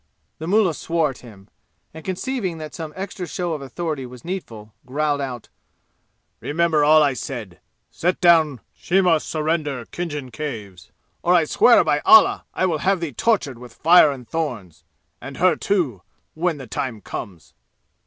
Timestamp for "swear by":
11.43-11.99